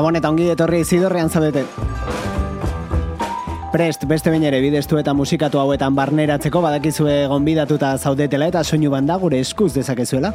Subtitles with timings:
[0.00, 1.60] Gabon eta ongi etorri zidorrean zabete.
[3.68, 9.18] Prest, beste bain ere bidestu eta musikatu hauetan barneratzeko badakizue gonbidatuta zaudetela eta soinu banda
[9.20, 10.30] gure eskuz dezakezuela.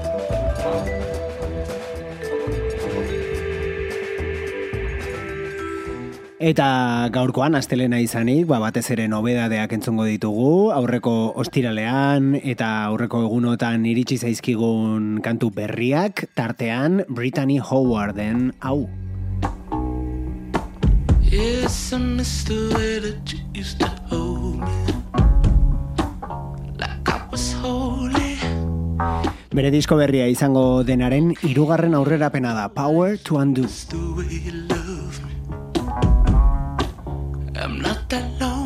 [6.38, 6.68] Eta
[7.16, 14.20] gaurkoan astelena izanik, ba, batez ere nobedadeak entzungo ditugu, aurreko ostiralean eta aurreko egunotan iritsi
[14.22, 18.84] zaizkigun kantu berriak, tartean Brittany Howarden hau.
[21.66, 24.86] Yes, I miss the way that you used to hold me.
[26.78, 28.38] Like I was holy.
[29.50, 33.66] Bere disko berria izango denaren hirugarren aurrerapena da Power to Undo.
[37.58, 38.65] I'm not that lonely.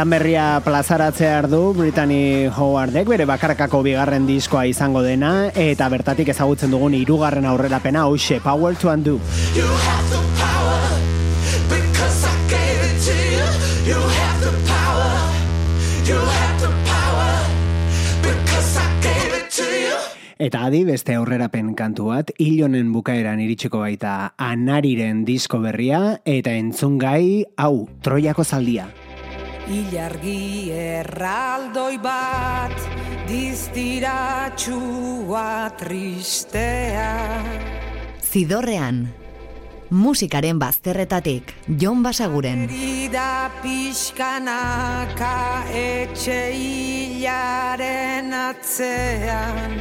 [0.00, 6.72] Lan berria plazaratzear du Brittany Howardek bere bakarkako bigarren diskoa izango dena eta bertatik ezagutzen
[6.72, 9.18] dugun hirugarren aurrerapena hoxe Power to Undo.
[9.52, 10.80] You have the power
[11.68, 13.48] because I gave it to you.
[13.90, 15.12] You have the power.
[16.08, 17.36] You have the power
[18.24, 20.00] because I gave it to you.
[20.40, 27.44] Eta adi beste aurrerapen kantu bat, hilonen bukaeran iritsiko baita anariren disko berria eta entzungai
[27.60, 28.88] hau Troiako zaldia.
[29.70, 32.74] Ilargi erraldoi bat
[33.28, 37.12] diztiratxua tristea
[38.30, 39.08] Zidorrean.
[39.90, 42.66] Musikaren bazterretatik, Jon Basaguren.
[42.66, 49.72] Herida pixkanaka etxe hilaren atzean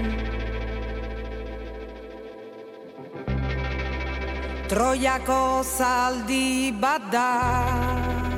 [4.69, 8.28] Troiako zaldi bat da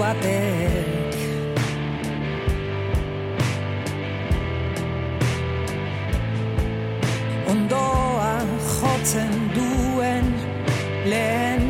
[0.00, 1.14] batek.
[7.52, 8.34] Ondoa
[8.76, 10.26] jotzen duen
[11.12, 11.64] lehen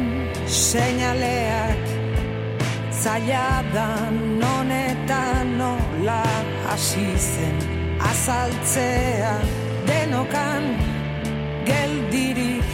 [0.46, 1.86] seinaleak
[3.00, 3.90] Zaila da
[4.40, 5.22] non eta
[5.58, 6.22] nola
[6.66, 7.56] hasi zen
[8.10, 9.34] azaltzea.
[9.88, 10.64] Denokan
[11.64, 12.68] geldirik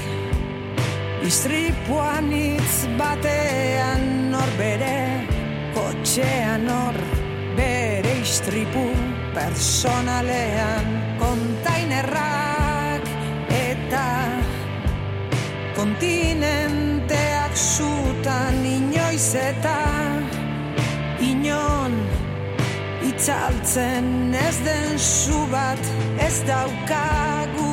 [1.26, 4.50] Istripuan hitz batean nor
[6.06, 6.94] bere Kotxean nor
[7.56, 8.87] bere istripu
[9.35, 10.87] personalean.
[11.19, 13.03] Kontainerrak
[13.50, 14.06] eta
[15.75, 19.76] kontinenteak zutan inoiz eta
[21.20, 21.99] inon
[23.02, 25.82] itzaltzen ez den zu bat
[26.19, 27.65] ez daukaguna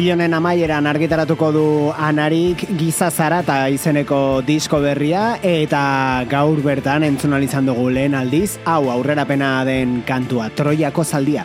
[0.00, 7.68] Ilonen amaieran argitaratuko du anarik giza zarata izeneko disko berria eta gaur bertan entzun izan
[7.68, 11.44] dugu lehen aldiz, hau aurrerapena den kantua, Troiako zaldia.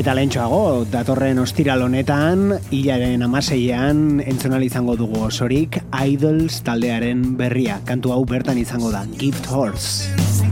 [0.00, 7.82] Eta lehentxoago, datorren ostiral honetan, hilaren amaseian entzunal izango dugu osorik, Idols taldearen berria.
[7.84, 10.48] Kantu hau bertan izango da, Gift Horse.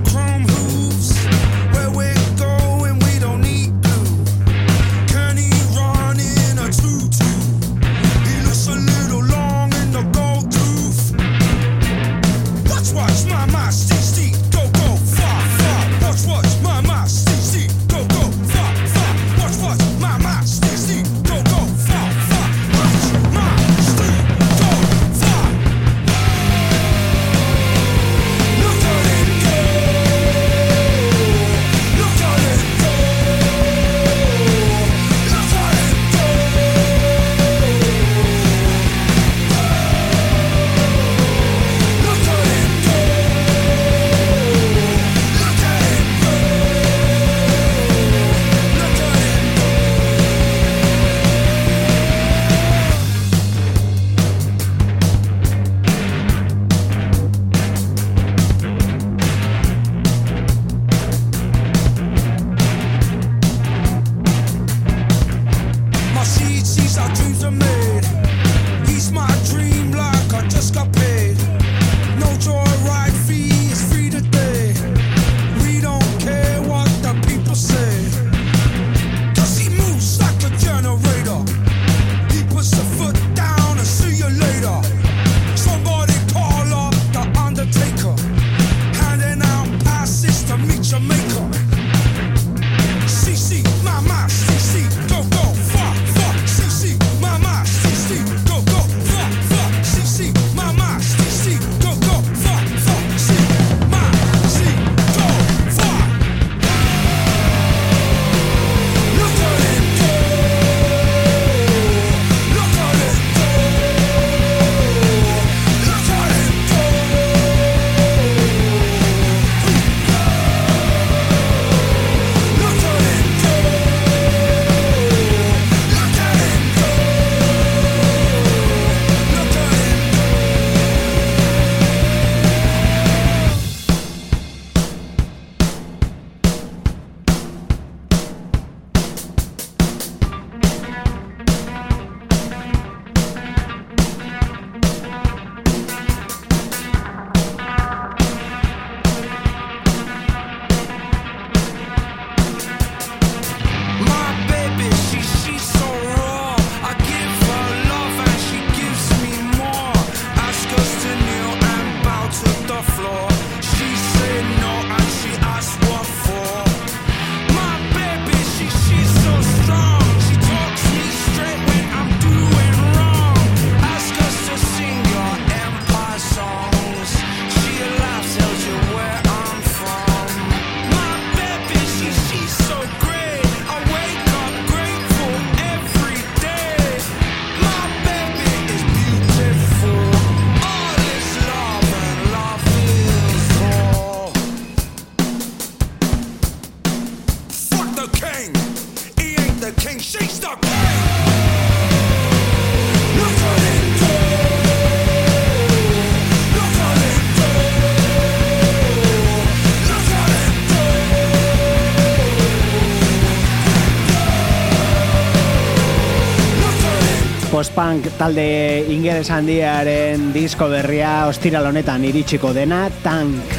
[218.18, 218.44] Talde
[218.90, 223.57] ingeles handiaren disko berria ostiral honetan iritsiko dena Tank.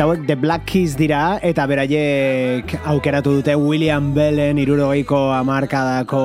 [0.00, 6.20] Eta hauek The Black Keys dira, eta beraiek aukeratu dute William Bellen irurogeiko amarkadako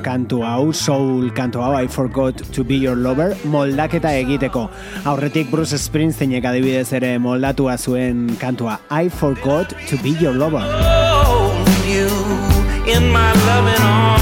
[0.00, 4.70] kantu hau, soul kantu hau, I Forgot to Be Your Lover, moldaketa egiteko.
[5.04, 10.64] Aurretik Bruce Springsteenek adibidez ere moldatua zuen kantua, I Forgot to Be Your Lover.
[11.84, 12.08] you
[12.88, 14.19] in my loving arms.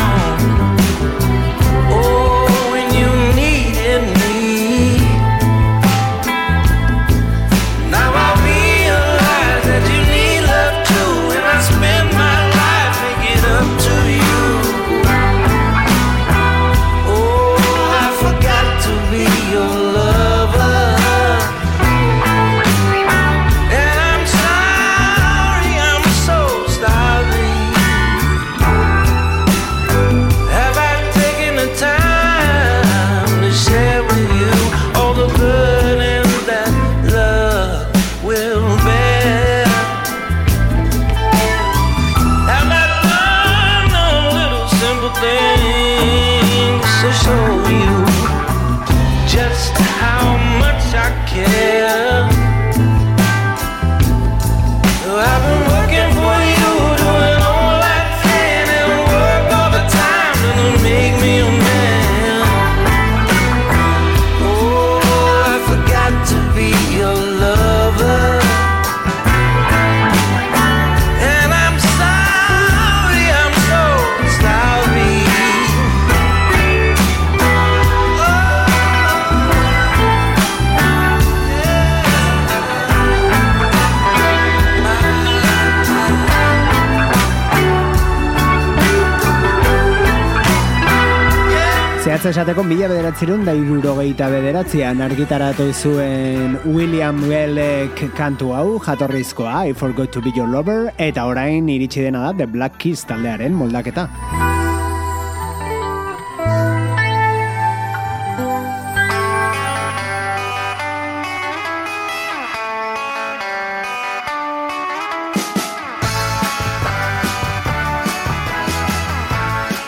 [92.29, 100.13] Esateko mila bederatzerun da irurogeita bederatzean argitaratu zuen William Bellek kantu hau jatorrizkoa I Forgot
[100.13, 104.11] to Be Your Lover eta orain iritsi dena da The Black Keys taldearen moldaketa.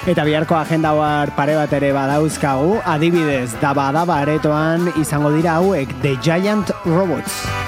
[0.08, 5.92] Eta biharko agenda war pare bat ere badauzkagu, adibidez, daba daba aretoan izango dira hauek
[6.00, 7.59] The Giant Robots.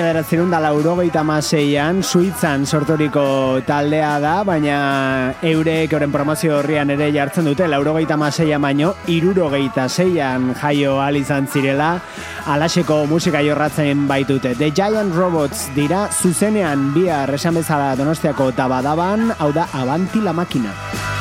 [0.00, 7.10] Mila beratzen da laurogeita maseian, Suitzan sorturiko taldea da, baina eurek euren promozio horrian ere
[7.12, 12.00] jartzen dute, laurogeita maseian baino, irurogeita zeian jaio izan zirela,
[12.46, 14.54] alaseko musika jorratzen baitute.
[14.54, 21.19] The Giant Robots dira zuzenean bihar esan bezala donostiako tabadaban, hau da Avanti la Máquina.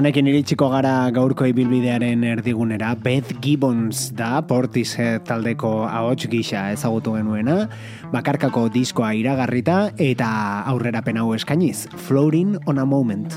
[0.00, 7.66] Honekin iritsiko gara gaurko ibilbidearen erdigunera, Beth Gibbons da, Portishead taldeko ahots gisa ezagutu genuena,
[8.14, 10.30] bakarkako diskoa iragarrita eta
[10.72, 13.36] aurrerapen hau eskainiz, Floating on a Moment.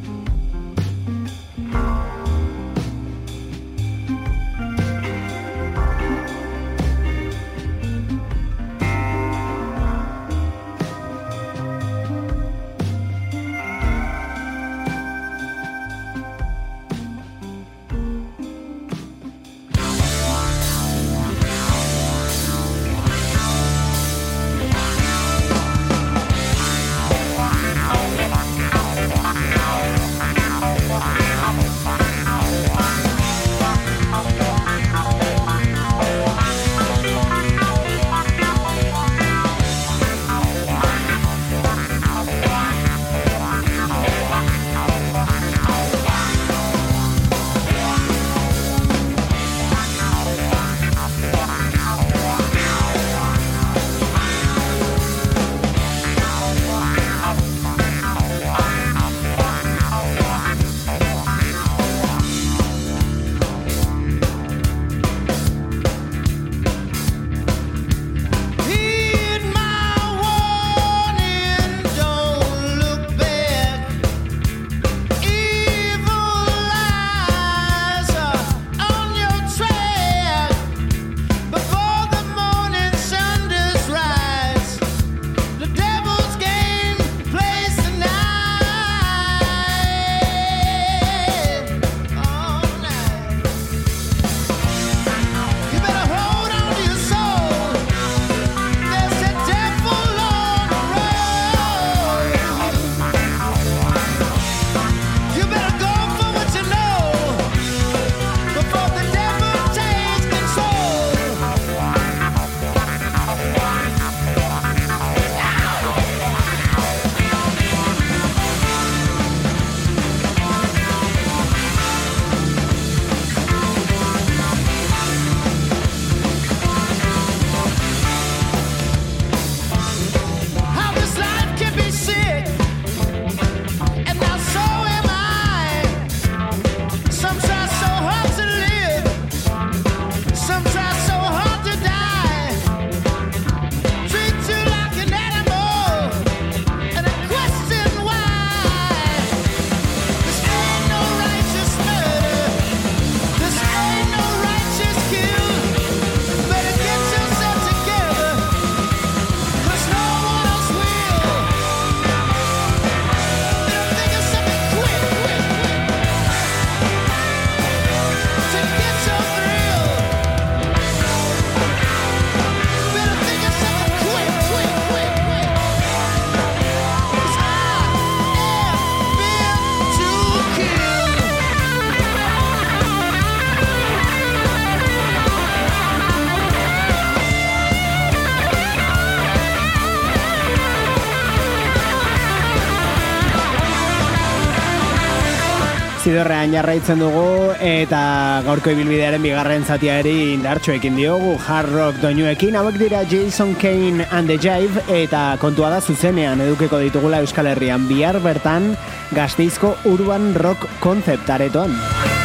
[196.21, 198.01] ederrean jarraitzen dugu eta
[198.45, 204.37] gaurko ibilbidearen bigarren zatiari indartxoekin diogu hard rock doinuekin hauek dira Jason Kane and the
[204.37, 208.75] Jive eta kontua da zuzenean edukeko ditugula Euskal Herrian bihar bertan
[209.17, 211.73] gazteizko urban rock konzeptaretoan.
[211.73, 212.20] aretoan.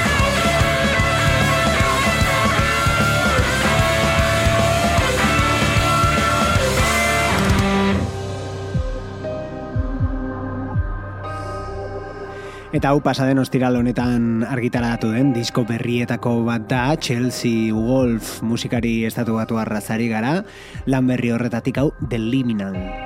[12.77, 19.41] Eta hau pasaden ostiral honetan argitaratu den disko berrietako bat da Chelsea Wolf musikari estatu
[19.41, 20.43] batu arrazari gara
[20.85, 23.06] lan berri horretatik hau The Liminal.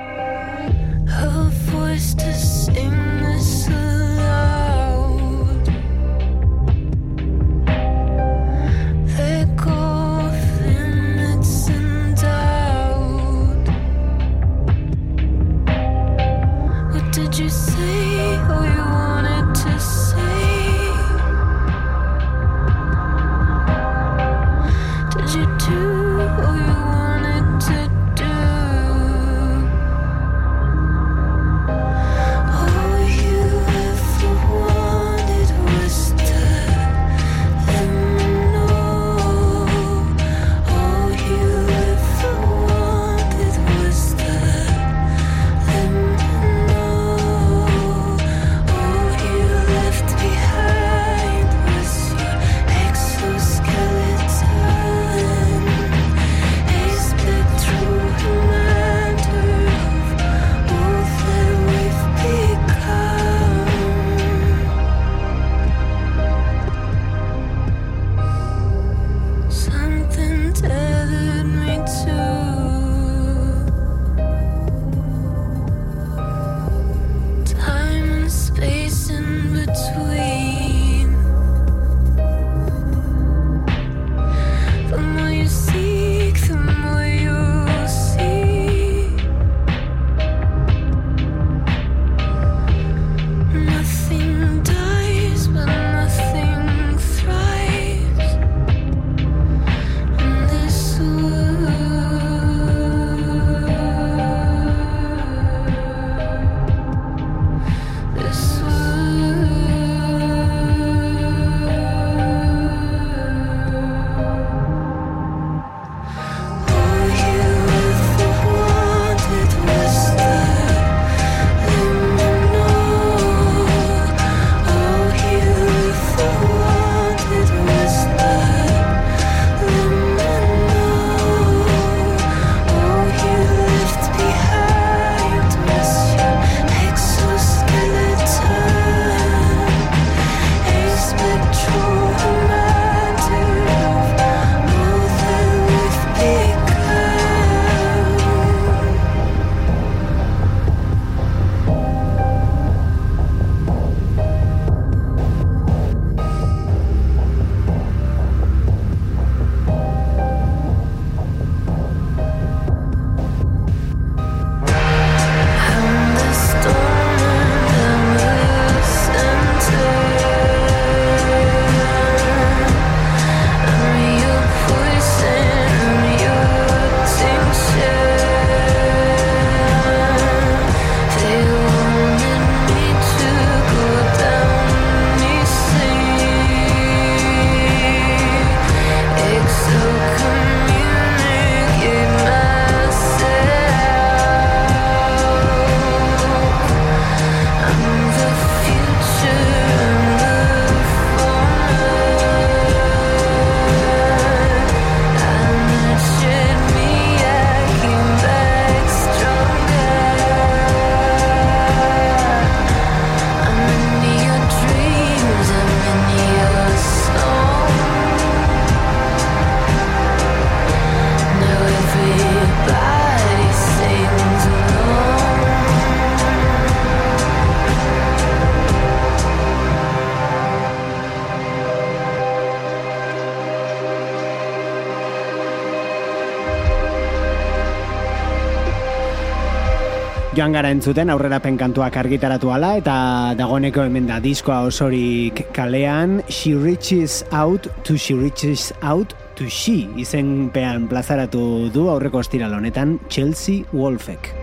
[240.50, 242.94] Joan gara entzuten aurrerapen kantuak argitaratu ala eta
[243.38, 249.86] dagoeneko hemen da diskoa osorik kalean She reaches out to she reaches out to she
[249.94, 254.39] izenpean plazaratu du aurreko ostiral honetan Chelsea Wolfek.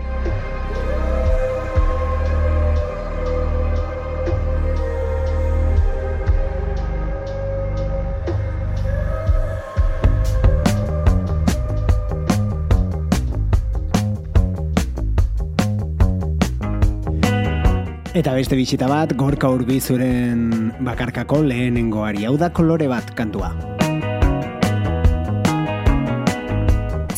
[18.18, 22.24] Eta beste bisita bat, gorka urbizuren bakarkako lehenengoari.
[22.26, 23.54] Hau da kolore bat kantua.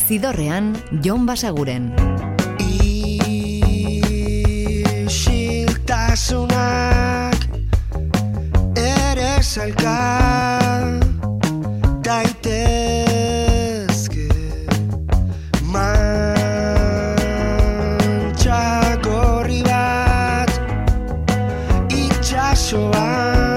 [0.05, 1.89] Zidorrean, Jon Basaguren.
[5.01, 7.49] Isiltasunak
[8.77, 10.20] ere salka
[23.01, 23.50] fire.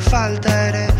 [0.00, 0.95] Falta ere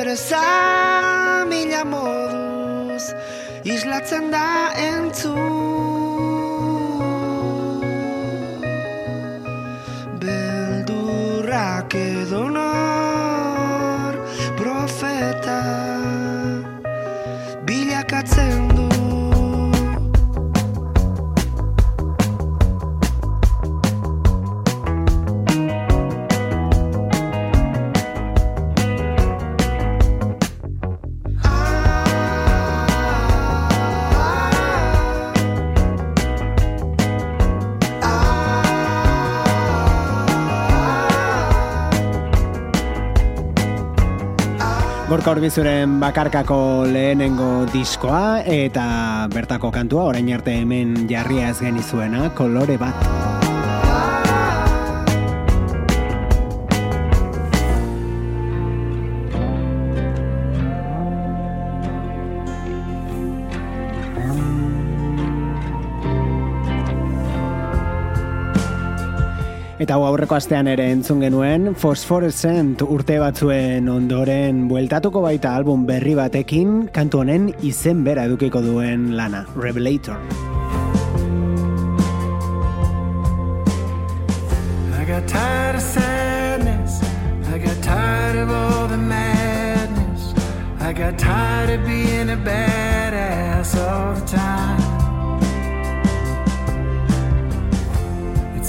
[0.00, 3.12] Ez ere za mila moduz
[3.64, 5.36] Islatzen da entzun.
[10.22, 12.49] Beldurrak edo
[45.20, 46.56] Gorka Urbizuren bakarkako
[46.88, 53.29] lehenengo diskoa eta bertako kantua orain arte hemen jarria ez genizuena kolore bat.
[69.90, 76.12] Eta hau aurreko astean ere entzun genuen, Phosphorescent urte batzuen ondoren bueltatuko baita album berri
[76.14, 80.14] batekin, kantu honen izen bera edukiko duen lana, Revelator.
[84.94, 87.02] I got tired of sadness.
[87.52, 90.32] I got tired of all the madness.
[90.78, 94.89] I got tired of being a badass all the time.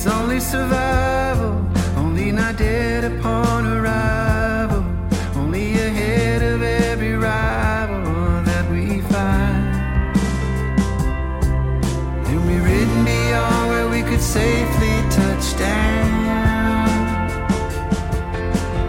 [0.03, 1.63] It's only survival,
[1.95, 4.83] only not dead upon arrival,
[5.35, 9.75] only ahead of every rival that we find.
[12.25, 16.09] And we're ridden beyond where we could safely touch down.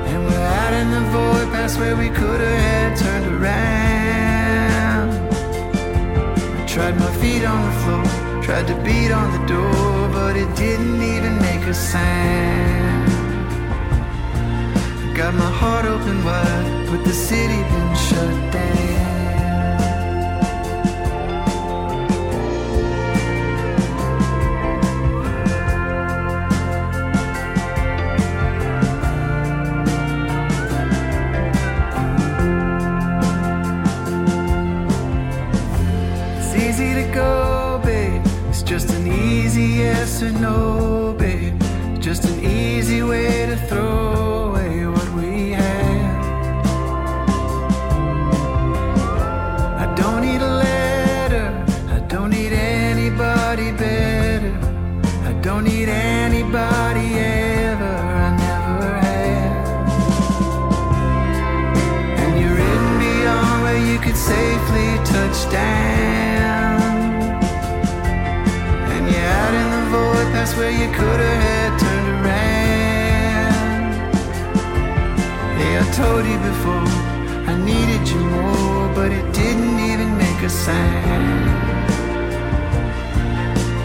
[0.08, 5.10] And we're out in the void past where we could have had turned around.
[6.58, 9.91] I tried my feet on the floor, Tried to beat on the door,
[10.56, 13.10] didn't even make a sound.
[15.14, 19.01] Got my heart open wide, but the city been shut down.
[40.22, 41.60] Or no, babe.
[42.00, 46.24] Just an easy way to throw away what we have.
[49.84, 51.46] I don't need a letter.
[51.96, 54.54] I don't need anybody better.
[55.24, 55.88] I don't need
[70.62, 73.54] where you could have turned around.
[75.58, 76.86] Yeah, I told you before
[77.50, 81.44] I needed you more, but it didn't even make a sound.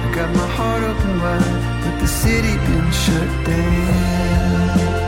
[0.03, 5.06] I got my heart open wide, but the city been shut down.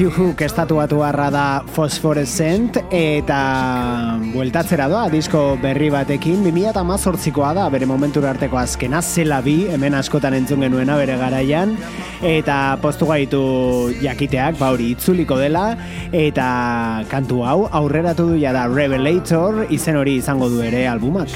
[0.00, 1.42] Matthew Hook estatuatu harra da
[1.76, 3.40] Phosphorescent eta
[4.32, 6.40] bueltatzera doa disko berri batekin.
[6.46, 11.76] 2018koa da bere momentura arteko azkena zela bi hemen askotan entzun genuena bere garaian.
[12.24, 13.42] Eta postu gaitu
[14.00, 15.74] jakiteak ba hori itzuliko dela.
[16.16, 21.28] Eta kantu hau aurreratu du da Revelator izen hori izango du ere albumak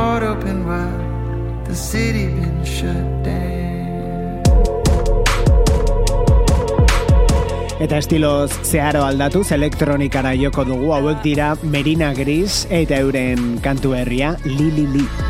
[0.00, 3.58] heart open wide, the city been shut down.
[7.80, 14.36] Eta estiloz zeharo aldatuz elektronikara joko dugu hauek dira Merina Gris eta euren kantu herria
[14.44, 15.29] Li Li Li.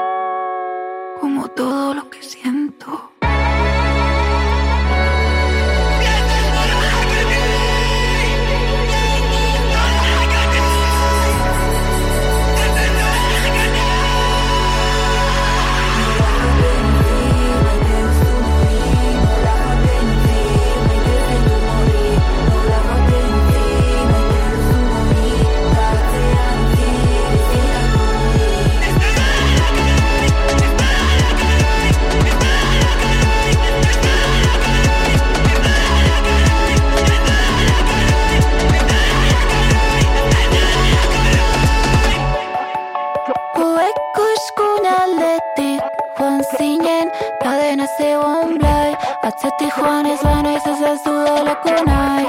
[45.41, 45.81] atzetik
[46.17, 47.11] joan zinen
[47.43, 48.95] Kadena zegoen blai.
[49.23, 52.25] Atzetik joan ez lan ez ez ez dudalako nahi.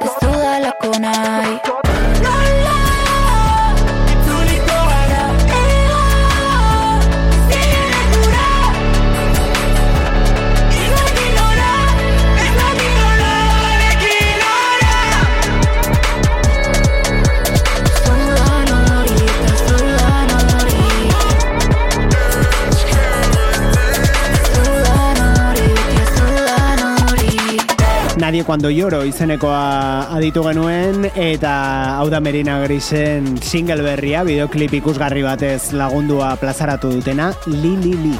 [0.00, 1.73] Ez dudalako nahi.
[28.34, 31.50] Nadie cuando lloro izenekoa aditu genuen eta
[32.00, 38.14] hau da Merina Grisen single berria videoklip ikusgarri batez lagundua plazaratu dutena Li Li Li.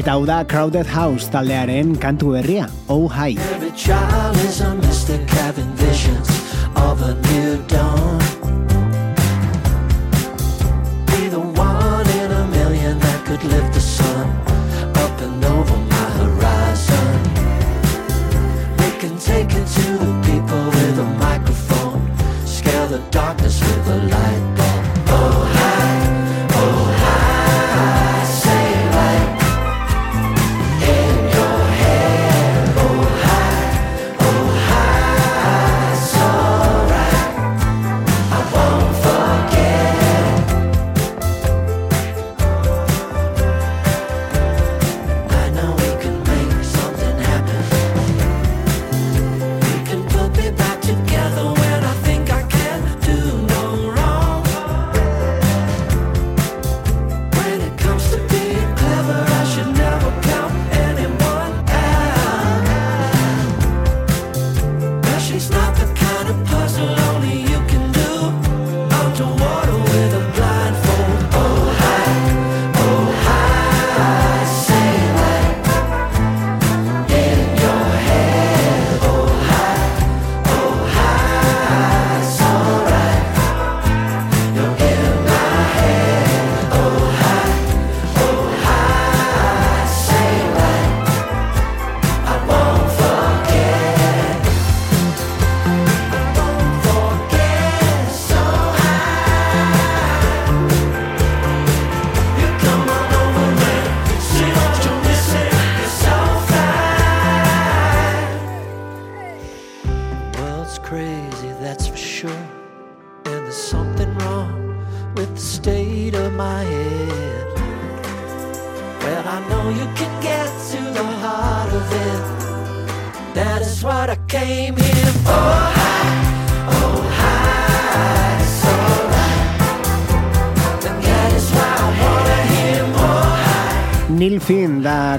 [0.00, 3.38] Eta hau da Crowded House taldearen kantu berria, Oh High.
[3.54, 5.22] Every child is a Mr.
[5.30, 6.45] Cavendishes.
[6.76, 8.18] of a new dawn.
[11.06, 14.26] Be the one in a million that could lift the sun
[15.04, 17.22] up and over my horizon.
[18.78, 22.00] We can take it to the people with a microphone,
[22.46, 24.25] scare the darkness with a light.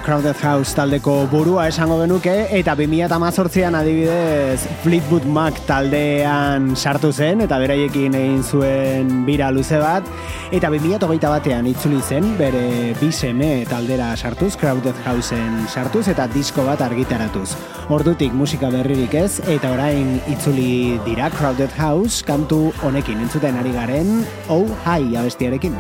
[0.08, 7.58] Crowded House taldeko burua esango genuke eta 2018an adibidez Fleetwood Mac taldean sartu zen eta
[7.60, 10.08] beraiekin egin zuen bira luze bat
[10.48, 16.88] eta 2021 batean itzuli zen bere biseme taldera sartuz Crowded Houseen sartuz eta disko bat
[16.88, 17.50] argitaratuz.
[17.92, 24.22] Ordutik musika berririk ez eta orain itzuli dira Crowded House kantu honekin entzuten ari garen
[24.48, 25.76] Oh Hi abestiarekin.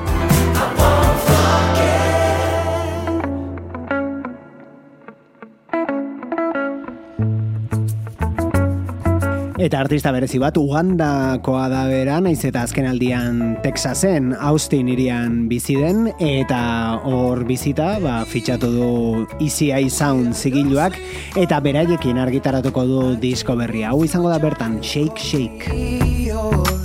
[9.58, 15.80] Eta artista berezi bat Ugandakoa da bera, naiz eta azken aldian Texasen, Austin irian bizi
[15.82, 16.62] den eta
[17.10, 21.02] hor bizita, ba, fitxatu du Eye Sound zigiluak
[21.42, 23.96] eta beraiekin argitaratuko du disko berria.
[23.96, 26.77] Hau izango da bertan Shake Shake.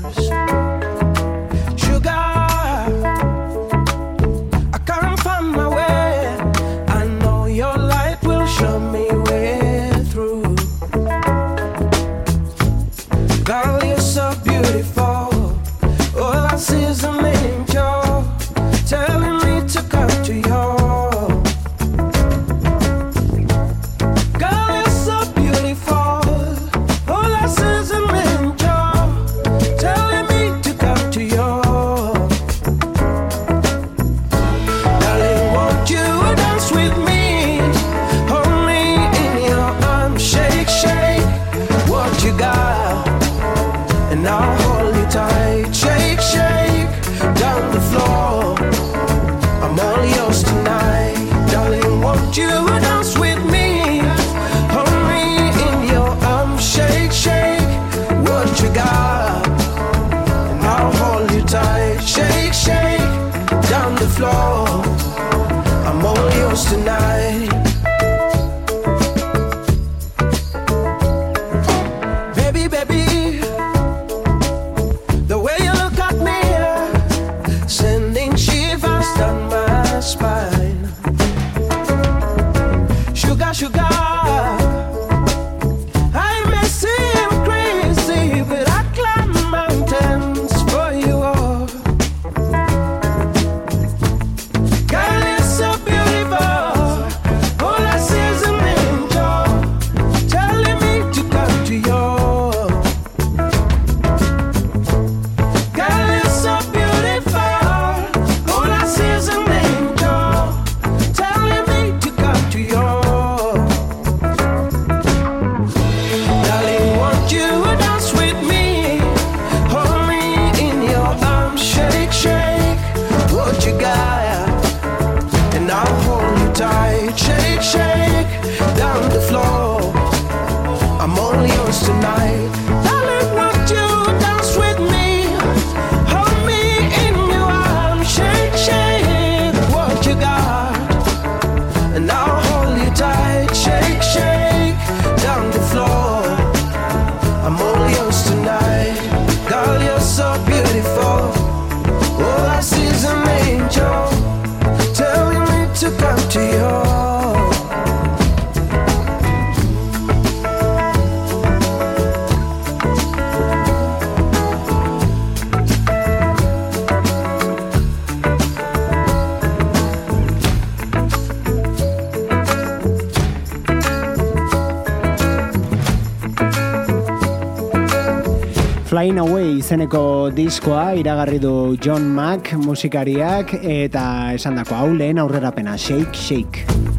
[178.92, 180.02] Flying Away izeneko
[180.36, 184.04] diskoa iragarri du John Mack musikariak eta
[184.36, 186.91] esandako hau lehen aurrerapena Shake Shake.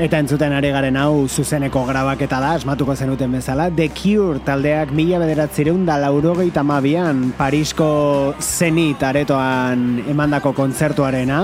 [0.00, 3.66] Eta entzuten ari garen hau zuzeneko grabaketa da, asmatuko zenuten bezala.
[3.68, 11.42] The Cure taldeak mila bederatzireun da laurogeita mabian Parisko Zenit aretoan emandako kontzertuarena.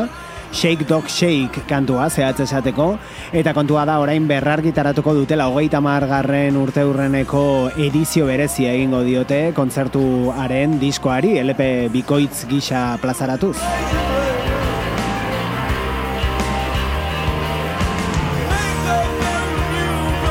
[0.57, 2.94] Shake Dog Shake kantua zehatz esateko
[3.36, 7.46] eta kontua da orain berrar gitaratuko dutela hogeita margarren urte urreneko
[7.76, 13.59] edizio berezia egingo diote kontzertuaren diskoari LP bikoitz gisa plazaratuz.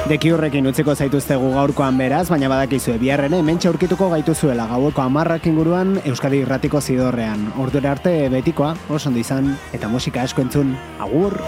[0.06, 5.95] The Curerekin utziko zaituztegu gaurkoan beraz, baina badakizue biharren hementxe aurkituko gaituzuela gaueko amarrak inguruan
[6.06, 7.47] Euskadi Irratiko zidorrean.
[7.58, 11.39] Ordura arte betikoa, oso ondo izan, eta musika asko entzun, agur!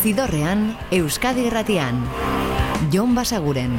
[0.00, 2.00] Zidorrean, Euskadi Irratian.
[2.88, 3.76] Jon Basaguren.